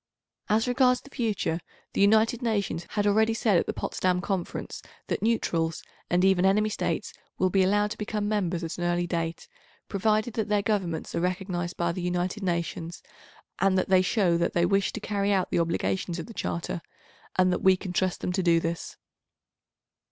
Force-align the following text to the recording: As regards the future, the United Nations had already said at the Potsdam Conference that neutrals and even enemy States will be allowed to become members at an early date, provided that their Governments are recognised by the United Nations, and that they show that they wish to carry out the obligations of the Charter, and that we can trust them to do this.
As 0.49 0.67
regards 0.67 1.01
the 1.01 1.11
future, 1.11 1.59
the 1.93 2.01
United 2.01 2.41
Nations 2.41 2.87
had 2.89 3.05
already 3.05 3.35
said 3.35 3.57
at 3.59 3.67
the 3.67 3.71
Potsdam 3.75 4.19
Conference 4.19 4.81
that 5.05 5.21
neutrals 5.21 5.83
and 6.09 6.25
even 6.25 6.43
enemy 6.43 6.69
States 6.69 7.13
will 7.37 7.51
be 7.51 7.61
allowed 7.61 7.91
to 7.91 7.99
become 7.99 8.27
members 8.27 8.63
at 8.63 8.79
an 8.79 8.83
early 8.83 9.05
date, 9.05 9.47
provided 9.89 10.33
that 10.33 10.49
their 10.49 10.63
Governments 10.63 11.13
are 11.13 11.19
recognised 11.19 11.77
by 11.77 11.91
the 11.91 12.01
United 12.01 12.41
Nations, 12.41 13.03
and 13.59 13.77
that 13.77 13.89
they 13.89 14.01
show 14.01 14.37
that 14.37 14.53
they 14.53 14.65
wish 14.65 14.91
to 14.93 14.99
carry 14.99 15.31
out 15.31 15.51
the 15.51 15.59
obligations 15.59 16.17
of 16.17 16.25
the 16.25 16.33
Charter, 16.33 16.81
and 17.35 17.53
that 17.53 17.61
we 17.61 17.77
can 17.77 17.93
trust 17.93 18.21
them 18.21 18.31
to 18.31 18.41
do 18.41 18.59
this. 18.59 18.97